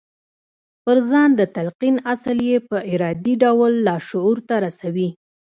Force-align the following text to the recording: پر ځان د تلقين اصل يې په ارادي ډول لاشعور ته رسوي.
پر 0.83 0.97
ځان 1.09 1.29
د 1.39 1.41
تلقين 1.55 1.95
اصل 2.13 2.37
يې 2.49 2.57
په 2.69 2.77
ارادي 2.93 3.33
ډول 3.43 3.71
لاشعور 3.87 4.37
ته 4.47 4.55
رسوي. 4.65 5.09